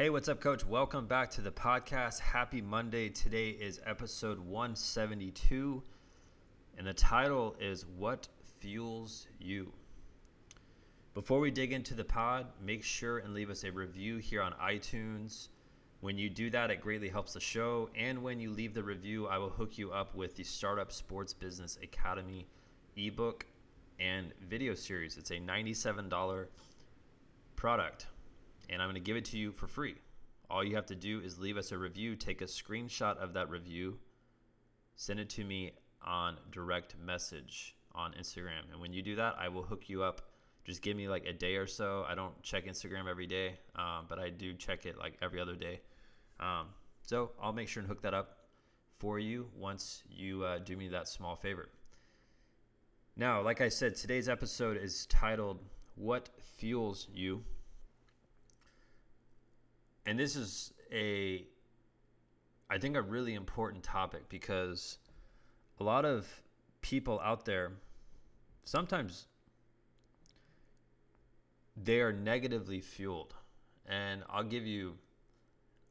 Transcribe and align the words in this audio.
Hey, 0.00 0.08
what's 0.08 0.30
up, 0.30 0.40
coach? 0.40 0.64
Welcome 0.64 1.06
back 1.06 1.28
to 1.32 1.42
the 1.42 1.50
podcast. 1.50 2.20
Happy 2.20 2.62
Monday. 2.62 3.10
Today 3.10 3.50
is 3.50 3.82
episode 3.84 4.38
172, 4.38 5.82
and 6.78 6.86
the 6.86 6.94
title 6.94 7.54
is 7.60 7.84
What 7.98 8.26
Fuels 8.60 9.26
You. 9.38 9.74
Before 11.12 11.38
we 11.38 11.50
dig 11.50 11.74
into 11.74 11.92
the 11.92 12.02
pod, 12.02 12.46
make 12.64 12.82
sure 12.82 13.18
and 13.18 13.34
leave 13.34 13.50
us 13.50 13.62
a 13.62 13.70
review 13.70 14.16
here 14.16 14.40
on 14.40 14.54
iTunes. 14.54 15.48
When 16.00 16.16
you 16.16 16.30
do 16.30 16.48
that, 16.48 16.70
it 16.70 16.80
greatly 16.80 17.10
helps 17.10 17.34
the 17.34 17.40
show. 17.40 17.90
And 17.94 18.22
when 18.22 18.40
you 18.40 18.52
leave 18.52 18.72
the 18.72 18.82
review, 18.82 19.26
I 19.26 19.36
will 19.36 19.50
hook 19.50 19.76
you 19.76 19.92
up 19.92 20.14
with 20.14 20.34
the 20.34 20.44
Startup 20.44 20.90
Sports 20.90 21.34
Business 21.34 21.78
Academy 21.82 22.46
ebook 22.96 23.44
and 23.98 24.32
video 24.48 24.72
series. 24.72 25.18
It's 25.18 25.30
a 25.30 25.40
$97 25.40 26.46
product 27.54 28.06
and 28.70 28.80
I'm 28.80 28.86
going 28.86 28.94
to 28.94 29.00
give 29.00 29.16
it 29.16 29.26
to 29.26 29.38
you 29.38 29.52
for 29.52 29.66
free. 29.66 29.96
All 30.48 30.64
you 30.64 30.76
have 30.76 30.86
to 30.86 30.94
do 30.94 31.20
is 31.20 31.38
leave 31.38 31.56
us 31.56 31.72
a 31.72 31.78
review, 31.78 32.16
take 32.16 32.40
a 32.40 32.46
screenshot 32.46 33.16
of 33.18 33.34
that 33.34 33.50
review, 33.50 33.98
send 34.96 35.20
it 35.20 35.28
to 35.30 35.44
me 35.44 35.72
on 36.04 36.36
direct 36.50 36.96
message 37.04 37.76
on 37.94 38.12
Instagram. 38.12 38.70
And 38.72 38.80
when 38.80 38.92
you 38.92 39.02
do 39.02 39.16
that, 39.16 39.36
I 39.38 39.48
will 39.48 39.62
hook 39.62 39.88
you 39.88 40.02
up. 40.02 40.22
Just 40.64 40.82
give 40.82 40.96
me 40.96 41.08
like 41.08 41.26
a 41.26 41.32
day 41.32 41.56
or 41.56 41.66
so. 41.66 42.04
I 42.08 42.14
don't 42.14 42.40
check 42.42 42.66
Instagram 42.66 43.08
every 43.08 43.26
day, 43.26 43.58
um, 43.76 44.06
but 44.08 44.18
I 44.18 44.30
do 44.30 44.54
check 44.54 44.86
it 44.86 44.98
like 44.98 45.14
every 45.20 45.40
other 45.40 45.54
day. 45.54 45.80
Um, 46.38 46.68
so 47.02 47.32
I'll 47.42 47.52
make 47.52 47.68
sure 47.68 47.80
and 47.80 47.88
hook 47.88 48.02
that 48.02 48.14
up 48.14 48.38
for 48.98 49.18
you 49.18 49.48
once 49.56 50.02
you 50.08 50.44
uh, 50.44 50.58
do 50.58 50.76
me 50.76 50.88
that 50.88 51.08
small 51.08 51.34
favor. 51.34 51.68
Now, 53.16 53.42
like 53.42 53.60
I 53.60 53.68
said, 53.68 53.96
today's 53.96 54.28
episode 54.28 54.76
is 54.76 55.06
titled 55.06 55.58
What 55.96 56.28
Fuels 56.58 57.08
You? 57.12 57.42
And 60.10 60.18
this 60.18 60.34
is 60.34 60.72
a 60.92 61.46
I 62.68 62.78
think 62.78 62.96
a 62.96 63.02
really 63.02 63.34
important 63.34 63.84
topic 63.84 64.28
because 64.28 64.98
a 65.78 65.84
lot 65.84 66.04
of 66.04 66.26
people 66.82 67.20
out 67.22 67.44
there 67.44 67.74
sometimes 68.64 69.28
they 71.76 72.00
are 72.00 72.12
negatively 72.12 72.80
fueled. 72.80 73.34
And 73.86 74.24
I'll 74.28 74.42
give 74.42 74.66
you 74.66 74.94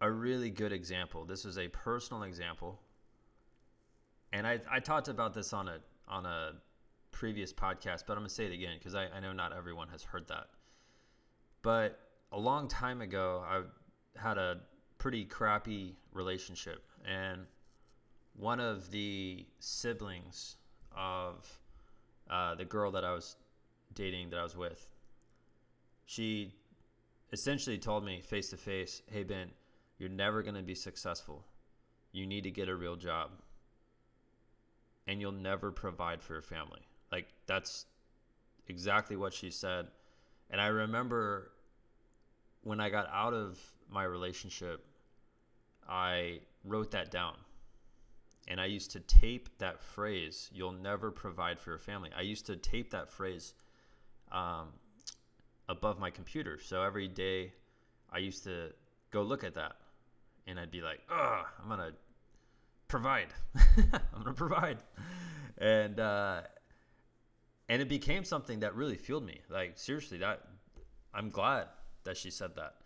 a 0.00 0.10
really 0.10 0.50
good 0.50 0.72
example. 0.72 1.24
This 1.24 1.44
is 1.44 1.56
a 1.56 1.68
personal 1.68 2.24
example. 2.24 2.80
And 4.32 4.48
I, 4.48 4.58
I 4.68 4.80
talked 4.80 5.06
about 5.06 5.32
this 5.32 5.52
on 5.52 5.68
a 5.68 5.78
on 6.08 6.26
a 6.26 6.54
previous 7.12 7.52
podcast, 7.52 8.02
but 8.08 8.14
I'm 8.14 8.24
gonna 8.24 8.30
say 8.30 8.46
it 8.46 8.52
again 8.52 8.74
because 8.78 8.96
I, 8.96 9.06
I 9.06 9.20
know 9.20 9.32
not 9.32 9.56
everyone 9.56 9.88
has 9.90 10.02
heard 10.02 10.26
that. 10.26 10.48
But 11.62 12.00
a 12.32 12.38
long 12.38 12.66
time 12.66 13.00
ago, 13.00 13.44
I 13.48 13.62
had 14.18 14.38
a 14.38 14.60
pretty 14.98 15.24
crappy 15.24 15.96
relationship, 16.12 16.84
and 17.06 17.46
one 18.34 18.60
of 18.60 18.90
the 18.90 19.46
siblings 19.58 20.56
of 20.96 21.46
uh, 22.30 22.54
the 22.54 22.64
girl 22.64 22.90
that 22.92 23.04
I 23.04 23.12
was 23.12 23.36
dating, 23.94 24.30
that 24.30 24.38
I 24.38 24.42
was 24.42 24.56
with, 24.56 24.86
she 26.04 26.54
essentially 27.32 27.78
told 27.78 28.04
me 28.04 28.20
face 28.20 28.50
to 28.50 28.56
face, 28.56 29.02
"Hey 29.06 29.22
Ben, 29.22 29.50
you're 29.98 30.08
never 30.08 30.42
going 30.42 30.54
to 30.56 30.62
be 30.62 30.74
successful. 30.74 31.44
You 32.12 32.26
need 32.26 32.44
to 32.44 32.50
get 32.50 32.68
a 32.68 32.74
real 32.74 32.96
job, 32.96 33.30
and 35.06 35.20
you'll 35.20 35.32
never 35.32 35.70
provide 35.70 36.22
for 36.22 36.34
your 36.34 36.42
family." 36.42 36.80
Like 37.12 37.28
that's 37.46 37.86
exactly 38.66 39.16
what 39.16 39.32
she 39.32 39.50
said, 39.50 39.88
and 40.50 40.60
I 40.60 40.68
remember 40.68 41.52
when 42.68 42.80
I 42.80 42.90
got 42.90 43.08
out 43.10 43.32
of 43.32 43.58
my 43.90 44.04
relationship, 44.04 44.84
I 45.88 46.40
wrote 46.64 46.90
that 46.90 47.10
down. 47.10 47.34
And 48.46 48.60
I 48.60 48.66
used 48.66 48.90
to 48.90 49.00
tape 49.00 49.48
that 49.58 49.80
phrase, 49.80 50.50
you'll 50.52 50.72
never 50.72 51.10
provide 51.10 51.58
for 51.58 51.70
your 51.70 51.78
family. 51.78 52.10
I 52.16 52.20
used 52.20 52.44
to 52.46 52.56
tape 52.56 52.90
that 52.90 53.10
phrase 53.10 53.54
um, 54.30 54.68
above 55.66 55.98
my 55.98 56.10
computer. 56.10 56.58
So 56.62 56.82
every 56.82 57.08
day 57.08 57.52
I 58.12 58.18
used 58.18 58.44
to 58.44 58.74
go 59.10 59.22
look 59.22 59.44
at 59.44 59.54
that 59.54 59.76
and 60.46 60.60
I'd 60.60 60.70
be 60.70 60.82
like, 60.82 61.00
oh, 61.10 61.46
I'm 61.62 61.68
going 61.68 61.80
to 61.80 61.94
provide. 62.86 63.28
I'm 63.56 64.22
going 64.22 64.26
to 64.26 64.32
provide. 64.34 64.78
And, 65.56 65.98
uh, 65.98 66.42
and 67.70 67.80
it 67.80 67.88
became 67.88 68.24
something 68.24 68.60
that 68.60 68.74
really 68.74 68.96
fueled 68.96 69.24
me. 69.24 69.40
Like, 69.48 69.78
seriously, 69.78 70.18
that 70.18 70.42
I'm 71.14 71.30
glad 71.30 71.68
that 72.08 72.16
she 72.16 72.30
said 72.30 72.56
that. 72.56 72.76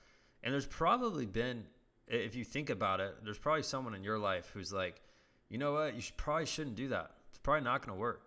And 0.43 0.53
there's 0.53 0.67
probably 0.67 1.27
been, 1.27 1.65
if 2.09 2.35
you 2.35 2.45
think 2.45 2.71
about 2.71 2.99
it, 3.01 3.15
there's 3.25 3.39
probably 3.39 3.63
someone 3.63 3.95
in 3.95 4.03
your 4.03 4.19
life 4.19 4.51
who's 4.53 4.73
like, 4.73 5.01
you 5.49 5.59
know 5.59 5.73
what, 5.73 5.95
you 5.95 6.01
should, 6.01 6.17
probably 6.17 6.47
shouldn't 6.47 6.75
do 6.75 6.89
that. 6.89 7.13
It's 7.31 7.39
probably 7.39 7.63
not 7.63 7.87
going 7.87 7.97
to 7.97 8.01
work. 8.01 8.23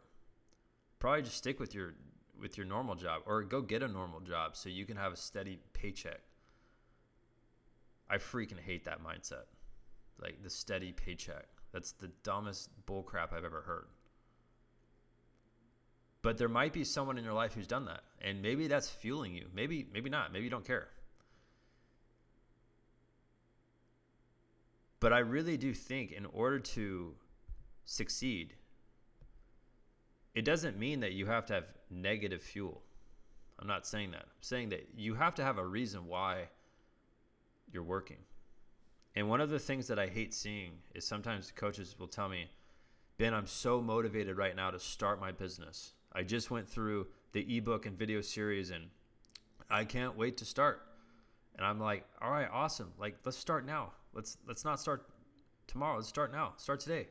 Probably 1.00 1.22
just 1.22 1.38
stick 1.38 1.60
with 1.60 1.76
your 1.76 1.94
with 2.40 2.58
your 2.58 2.66
normal 2.66 2.96
job 2.96 3.22
or 3.26 3.44
go 3.44 3.62
get 3.62 3.82
a 3.82 3.88
normal 3.88 4.20
job 4.20 4.58
so 4.58 4.68
you 4.68 4.86
can 4.86 4.98
have 4.98 5.14
a 5.14 5.18
steady 5.18 5.60
paycheck. 5.74 6.20
I 8.10 8.18
freaking 8.18 8.60
hate 8.60 8.86
that 8.86 9.04
mindset. 9.04 9.46
Like 10.22 10.44
the 10.44 10.50
steady 10.50 10.92
paycheck. 10.92 11.48
That's 11.72 11.92
the 11.92 12.10
dumbest 12.24 12.70
bullcrap 12.86 13.34
I've 13.34 13.44
ever 13.44 13.62
heard. 13.62 13.88
But 16.26 16.40
there 16.40 16.50
might 16.50 16.74
be 16.74 16.84
someone 16.84 17.20
in 17.20 17.24
your 17.24 17.36
life 17.36 17.54
who's 17.54 17.68
done 17.68 17.86
that. 17.86 18.02
And 18.20 18.42
maybe 18.42 18.66
that's 18.66 18.90
fueling 18.90 19.36
you. 19.36 19.46
Maybe 19.54 19.86
maybe 19.94 20.10
not. 20.10 20.34
Maybe 20.34 20.46
you 20.46 20.50
don't 20.50 20.66
care. 20.66 20.88
But 25.00 25.14
I 25.14 25.20
really 25.20 25.56
do 25.56 25.72
think 25.72 26.12
in 26.12 26.26
order 26.26 26.58
to 26.58 27.14
succeed, 27.84 28.56
it 30.34 30.46
doesn't 30.46 30.80
mean 30.80 31.02
that 31.02 31.12
you 31.12 31.28
have 31.28 31.46
to 31.46 31.54
have 31.54 31.66
negative 31.92 32.42
fuel. 32.42 32.82
I'm 33.60 33.68
not 33.68 33.86
saying 33.86 34.10
that. 34.10 34.24
I'm 34.24 34.42
saying 34.42 34.70
that 34.70 34.88
you 34.98 35.14
have 35.14 35.36
to 35.36 35.44
have 35.44 35.60
a 35.60 35.66
reason 35.68 36.08
why 36.08 36.48
you're 37.72 37.84
working. 37.84 38.18
And 39.16 39.30
one 39.30 39.42
of 39.42 39.52
the 39.52 39.60
things 39.60 39.86
that 39.90 40.00
I 40.00 40.08
hate 40.08 40.34
seeing 40.34 40.72
is 40.96 41.06
sometimes 41.06 41.52
coaches 41.52 41.96
will 42.00 42.08
tell 42.08 42.30
me, 42.30 42.50
Ben, 43.18 43.34
I'm 43.34 43.48
so 43.48 43.82
motivated 43.82 44.38
right 44.38 44.56
now 44.56 44.72
to 44.72 44.80
start 44.80 45.22
my 45.22 45.32
business. 45.32 45.94
I 46.12 46.24
just 46.24 46.52
went 46.52 46.68
through 46.68 47.08
the 47.32 47.58
ebook 47.58 47.86
and 47.86 47.98
video 47.98 48.22
series 48.22 48.72
and 48.72 48.86
I 49.70 49.86
can't 49.86 50.18
wait 50.18 50.38
to 50.38 50.46
start. 50.46 50.82
And 51.56 51.66
I'm 51.66 51.80
like, 51.80 52.06
all 52.22 52.30
right, 52.30 52.50
awesome. 52.52 52.92
Like, 53.00 53.16
let's 53.24 53.38
start 53.38 53.66
now. 53.66 53.94
Let's 54.14 54.38
let's 54.48 54.66
not 54.66 54.80
start 54.80 55.06
tomorrow. 55.68 55.96
Let's 55.96 56.10
start 56.10 56.32
now. 56.32 56.54
Start 56.58 56.82
today. 56.82 57.08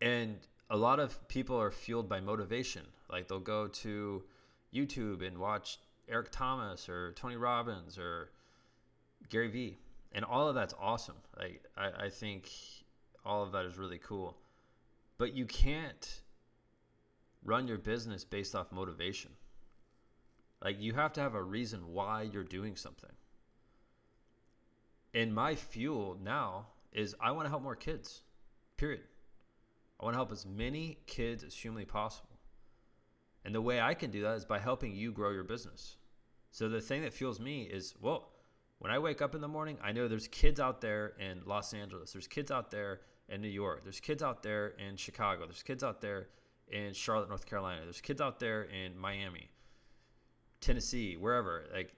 And 0.00 0.38
a 0.68 0.76
lot 0.76 0.98
of 0.98 1.28
people 1.28 1.60
are 1.60 1.70
fueled 1.70 2.08
by 2.08 2.20
motivation. 2.20 2.82
Like 3.08 3.28
they'll 3.28 3.38
go 3.38 3.68
to 3.68 4.22
YouTube 4.74 5.26
and 5.26 5.38
watch 5.38 5.78
Eric 6.08 6.28
Thomas 6.32 6.88
or 6.88 7.12
Tony 7.12 7.36
Robbins 7.36 7.98
or 7.98 8.30
Gary 9.28 9.48
Vee. 9.48 9.78
And 10.12 10.24
all 10.24 10.48
of 10.48 10.54
that's 10.54 10.74
awesome. 10.80 11.16
Like 11.38 11.62
I, 11.76 12.06
I 12.06 12.08
think 12.08 12.50
all 13.24 13.42
of 13.42 13.52
that 13.52 13.64
is 13.64 13.78
really 13.78 13.98
cool. 13.98 14.36
But 15.18 15.34
you 15.34 15.46
can't 15.46 16.22
run 17.44 17.68
your 17.68 17.78
business 17.78 18.24
based 18.24 18.54
off 18.54 18.72
motivation. 18.72 19.30
Like 20.62 20.80
you 20.80 20.92
have 20.94 21.12
to 21.14 21.20
have 21.20 21.34
a 21.34 21.42
reason 21.42 21.92
why 21.92 22.22
you're 22.22 22.44
doing 22.44 22.76
something 22.76 23.10
and 25.14 25.34
my 25.34 25.54
fuel 25.54 26.16
now 26.22 26.66
is 26.92 27.14
I 27.20 27.32
want 27.32 27.46
to 27.46 27.50
help 27.50 27.62
more 27.62 27.76
kids. 27.76 28.22
Period. 28.76 29.02
I 30.00 30.04
want 30.04 30.14
to 30.14 30.18
help 30.18 30.32
as 30.32 30.46
many 30.46 30.98
kids 31.06 31.44
as 31.44 31.54
humanly 31.54 31.84
possible. 31.84 32.28
And 33.44 33.54
the 33.54 33.60
way 33.60 33.80
I 33.80 33.94
can 33.94 34.10
do 34.10 34.22
that 34.22 34.36
is 34.36 34.44
by 34.44 34.58
helping 34.58 34.94
you 34.94 35.12
grow 35.12 35.30
your 35.30 35.44
business. 35.44 35.96
So 36.50 36.68
the 36.68 36.80
thing 36.80 37.02
that 37.02 37.12
fuels 37.12 37.40
me 37.40 37.62
is, 37.62 37.94
well, 38.00 38.30
when 38.78 38.90
I 38.90 38.98
wake 38.98 39.22
up 39.22 39.34
in 39.34 39.40
the 39.40 39.48
morning, 39.48 39.78
I 39.82 39.92
know 39.92 40.08
there's 40.08 40.28
kids 40.28 40.60
out 40.60 40.80
there 40.80 41.12
in 41.18 41.42
Los 41.46 41.72
Angeles. 41.72 42.12
There's 42.12 42.26
kids 42.26 42.50
out 42.50 42.70
there 42.70 43.00
in 43.28 43.40
New 43.40 43.48
York. 43.48 43.82
There's 43.82 44.00
kids 44.00 44.22
out 44.22 44.42
there 44.42 44.74
in 44.78 44.96
Chicago. 44.96 45.46
There's 45.46 45.62
kids 45.62 45.82
out 45.82 46.00
there 46.00 46.28
in 46.68 46.92
Charlotte, 46.92 47.28
North 47.28 47.46
Carolina. 47.46 47.80
There's 47.84 48.00
kids 48.00 48.20
out 48.20 48.40
there 48.40 48.64
in 48.64 48.98
Miami, 48.98 49.48
Tennessee, 50.60 51.16
wherever. 51.16 51.64
Like, 51.72 51.94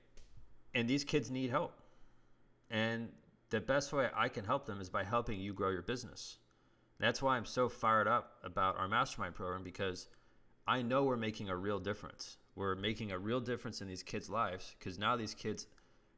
and 0.74 0.88
these 0.88 1.04
kids 1.04 1.30
need 1.30 1.50
help. 1.50 1.72
And 2.70 3.08
the 3.50 3.60
best 3.60 3.92
way 3.92 4.08
I 4.14 4.28
can 4.28 4.44
help 4.44 4.66
them 4.66 4.80
is 4.80 4.88
by 4.88 5.04
helping 5.04 5.40
you 5.40 5.52
grow 5.52 5.70
your 5.70 5.82
business. 5.82 6.38
That's 6.98 7.22
why 7.22 7.36
I'm 7.36 7.44
so 7.44 7.68
fired 7.68 8.08
up 8.08 8.38
about 8.42 8.78
our 8.78 8.88
mastermind 8.88 9.34
program 9.34 9.62
because 9.62 10.08
I 10.66 10.82
know 10.82 11.04
we're 11.04 11.16
making 11.16 11.50
a 11.50 11.56
real 11.56 11.78
difference. 11.78 12.38
We're 12.56 12.76
making 12.76 13.12
a 13.12 13.18
real 13.18 13.40
difference 13.40 13.80
in 13.80 13.88
these 13.88 14.02
kids' 14.02 14.30
lives 14.30 14.74
because 14.78 14.98
now 14.98 15.16
these 15.16 15.34
kids 15.34 15.66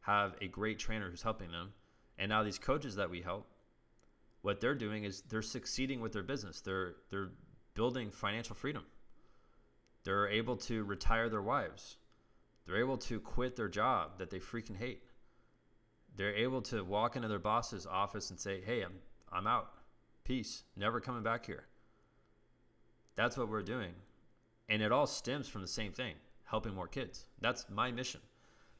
have 0.00 0.36
a 0.40 0.46
great 0.46 0.78
trainer 0.78 1.10
who's 1.10 1.22
helping 1.22 1.50
them. 1.50 1.72
And 2.18 2.28
now 2.28 2.42
these 2.42 2.58
coaches 2.58 2.96
that 2.96 3.10
we 3.10 3.20
help, 3.20 3.46
what 4.46 4.60
they're 4.60 4.74
doing 4.74 5.04
is 5.04 5.22
they're 5.28 5.42
succeeding 5.42 6.00
with 6.00 6.12
their 6.12 6.22
business. 6.22 6.60
They're 6.60 6.94
they're 7.10 7.30
building 7.74 8.10
financial 8.10 8.56
freedom. 8.56 8.84
They're 10.04 10.28
able 10.28 10.56
to 10.68 10.84
retire 10.84 11.28
their 11.28 11.42
wives. 11.42 11.98
They're 12.64 12.80
able 12.80 12.98
to 12.98 13.20
quit 13.20 13.56
their 13.56 13.68
job 13.68 14.18
that 14.18 14.30
they 14.30 14.38
freaking 14.38 14.76
hate 14.76 15.02
they're 16.16 16.34
able 16.34 16.62
to 16.62 16.82
walk 16.82 17.16
into 17.16 17.28
their 17.28 17.38
boss's 17.38 17.86
office 17.86 18.30
and 18.30 18.40
say, 18.40 18.60
"Hey, 18.60 18.82
I'm 18.82 18.94
I'm 19.30 19.46
out. 19.46 19.72
Peace. 20.24 20.64
Never 20.74 21.00
coming 21.00 21.22
back 21.22 21.46
here." 21.46 21.66
That's 23.14 23.36
what 23.36 23.48
we're 23.48 23.62
doing. 23.62 23.94
And 24.68 24.82
it 24.82 24.92
all 24.92 25.06
stems 25.06 25.48
from 25.48 25.62
the 25.62 25.68
same 25.68 25.92
thing, 25.92 26.14
helping 26.44 26.74
more 26.74 26.88
kids. 26.88 27.26
That's 27.40 27.68
my 27.70 27.92
mission. 27.92 28.20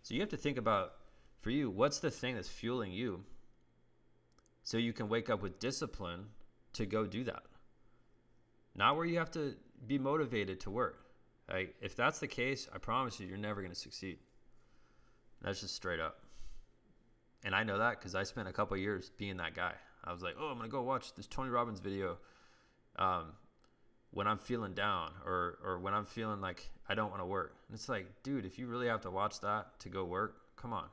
So 0.02 0.14
you 0.14 0.20
have 0.20 0.30
to 0.30 0.36
think 0.36 0.58
about 0.58 0.94
for 1.40 1.50
you, 1.50 1.70
what's 1.70 2.00
the 2.00 2.10
thing 2.10 2.34
that's 2.34 2.48
fueling 2.48 2.92
you 2.92 3.24
so 4.66 4.78
you 4.78 4.92
can 4.92 5.08
wake 5.08 5.30
up 5.30 5.42
with 5.42 5.60
discipline 5.60 6.24
to 6.72 6.86
go 6.86 7.06
do 7.06 7.22
that. 7.22 7.44
Not 8.74 8.96
where 8.96 9.04
you 9.04 9.16
have 9.18 9.30
to 9.30 9.54
be 9.86 9.96
motivated 9.96 10.58
to 10.62 10.70
work. 10.70 11.06
Like 11.48 11.76
if 11.80 11.94
that's 11.94 12.18
the 12.18 12.26
case, 12.26 12.68
I 12.74 12.78
promise 12.78 13.20
you, 13.20 13.28
you're 13.28 13.38
never 13.38 13.60
going 13.60 13.72
to 13.72 13.78
succeed. 13.78 14.18
That's 15.40 15.60
just 15.60 15.76
straight 15.76 16.00
up. 16.00 16.18
And 17.44 17.54
I 17.54 17.62
know 17.62 17.78
that 17.78 18.00
because 18.00 18.16
I 18.16 18.24
spent 18.24 18.48
a 18.48 18.52
couple 18.52 18.76
years 18.76 19.12
being 19.16 19.36
that 19.36 19.54
guy. 19.54 19.74
I 20.02 20.12
was 20.12 20.20
like, 20.20 20.34
oh, 20.36 20.48
I'm 20.48 20.58
going 20.58 20.68
to 20.68 20.72
go 20.72 20.82
watch 20.82 21.14
this 21.14 21.28
Tony 21.28 21.50
Robbins 21.50 21.78
video 21.78 22.18
um, 22.98 23.26
when 24.10 24.26
I'm 24.26 24.38
feeling 24.38 24.74
down 24.74 25.12
or, 25.24 25.58
or 25.64 25.78
when 25.78 25.94
I'm 25.94 26.06
feeling 26.06 26.40
like 26.40 26.68
I 26.88 26.96
don't 26.96 27.10
want 27.10 27.22
to 27.22 27.26
work. 27.26 27.54
And 27.68 27.76
it's 27.76 27.88
like, 27.88 28.08
dude, 28.24 28.44
if 28.44 28.58
you 28.58 28.66
really 28.66 28.88
have 28.88 29.02
to 29.02 29.12
watch 29.12 29.38
that 29.42 29.78
to 29.78 29.88
go 29.88 30.04
work, 30.04 30.38
come 30.56 30.72
on. 30.72 30.86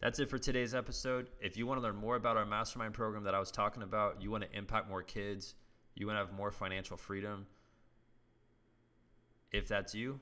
That's 0.00 0.18
it 0.18 0.28
for 0.28 0.38
today's 0.38 0.74
episode. 0.74 1.30
If 1.40 1.56
you 1.56 1.66
want 1.66 1.80
to 1.80 1.82
learn 1.82 1.96
more 1.96 2.16
about 2.16 2.36
our 2.36 2.44
mastermind 2.44 2.92
program 2.92 3.24
that 3.24 3.34
I 3.34 3.40
was 3.40 3.50
talking 3.50 3.82
about, 3.82 4.20
you 4.20 4.30
want 4.30 4.44
to 4.44 4.56
impact 4.56 4.90
more 4.90 5.02
kids, 5.02 5.54
you 5.94 6.06
want 6.06 6.18
to 6.18 6.26
have 6.26 6.34
more 6.34 6.50
financial 6.50 6.98
freedom, 6.98 7.46
if 9.52 9.68
that's 9.68 9.94
you 9.94 10.20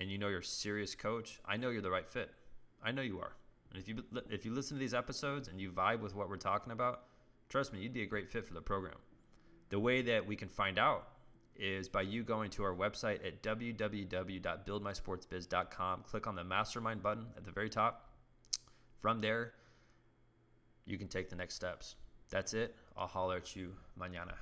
and 0.00 0.10
you 0.10 0.18
know 0.18 0.26
you're 0.28 0.40
a 0.40 0.44
serious 0.44 0.96
coach, 0.96 1.38
I 1.44 1.56
know 1.56 1.70
you're 1.70 1.80
the 1.80 1.90
right 1.90 2.08
fit. 2.08 2.30
I 2.82 2.90
know 2.90 3.02
you 3.02 3.20
are. 3.20 3.36
And 3.70 3.80
if 3.80 3.88
you 3.88 4.02
if 4.30 4.44
you 4.44 4.52
listen 4.52 4.76
to 4.76 4.80
these 4.80 4.94
episodes 4.94 5.46
and 5.48 5.60
you 5.60 5.70
vibe 5.70 6.00
with 6.00 6.16
what 6.16 6.28
we're 6.28 6.36
talking 6.36 6.72
about, 6.72 7.04
trust 7.48 7.72
me, 7.72 7.78
you'd 7.80 7.94
be 7.94 8.02
a 8.02 8.06
great 8.06 8.28
fit 8.28 8.44
for 8.44 8.54
the 8.54 8.60
program. 8.60 8.96
The 9.68 9.78
way 9.78 10.02
that 10.02 10.26
we 10.26 10.34
can 10.34 10.48
find 10.48 10.76
out 10.78 11.06
is 11.54 11.88
by 11.88 12.02
you 12.02 12.24
going 12.24 12.50
to 12.50 12.64
our 12.64 12.74
website 12.74 13.24
at 13.24 13.44
www.buildmysportsbiz.com. 13.44 16.02
Click 16.02 16.26
on 16.26 16.34
the 16.34 16.44
mastermind 16.44 17.00
button 17.02 17.26
at 17.36 17.44
the 17.44 17.52
very 17.52 17.70
top 17.70 18.06
from 19.00 19.20
there, 19.20 19.52
you 20.84 20.98
can 20.98 21.08
take 21.08 21.28
the 21.28 21.36
next 21.36 21.54
steps. 21.54 21.96
That's 22.30 22.54
it. 22.54 22.74
I'll 22.96 23.06
holler 23.06 23.36
at 23.36 23.54
you 23.54 23.72
mañana. 23.98 24.34